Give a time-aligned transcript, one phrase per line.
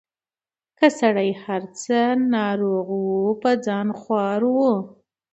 [0.77, 1.99] که سړی هر څه
[2.35, 4.73] ناروغ وو په ځان خوار وو